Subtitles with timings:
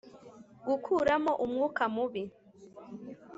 [0.67, 2.23] gukuramo umwuka mubi